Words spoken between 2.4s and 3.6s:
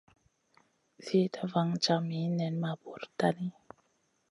ma bura tahni.